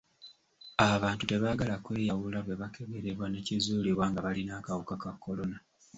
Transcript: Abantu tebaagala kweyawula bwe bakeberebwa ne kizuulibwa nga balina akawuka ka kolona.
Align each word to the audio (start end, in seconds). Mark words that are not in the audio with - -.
Abantu 0.93 1.23
tebaagala 1.25 1.75
kweyawula 1.85 2.39
bwe 2.45 2.55
bakeberebwa 2.61 3.25
ne 3.29 3.39
kizuulibwa 3.45 4.05
nga 4.09 4.19
balina 4.25 4.51
akawuka 4.59 4.95
ka 5.03 5.11
kolona. 5.23 5.57